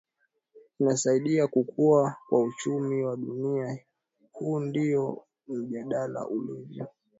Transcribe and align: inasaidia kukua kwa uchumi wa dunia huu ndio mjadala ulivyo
inasaidia 0.79 1.47
kukua 1.47 2.15
kwa 2.29 2.41
uchumi 2.43 3.03
wa 3.03 3.17
dunia 3.17 3.79
huu 4.31 4.59
ndio 4.59 5.23
mjadala 5.47 6.27
ulivyo 6.27 6.87